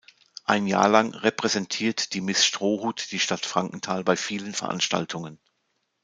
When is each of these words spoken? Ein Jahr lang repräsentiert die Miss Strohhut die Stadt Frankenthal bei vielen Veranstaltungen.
Ein 0.45 0.65
Jahr 0.65 0.89
lang 0.89 1.13
repräsentiert 1.13 2.15
die 2.15 2.21
Miss 2.21 2.43
Strohhut 2.43 3.11
die 3.11 3.19
Stadt 3.19 3.45
Frankenthal 3.45 4.03
bei 4.03 4.15
vielen 4.15 4.55
Veranstaltungen. 4.55 5.39